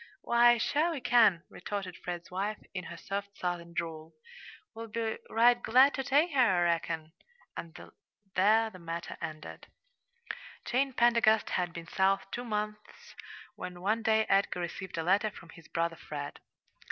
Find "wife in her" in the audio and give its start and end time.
2.31-2.97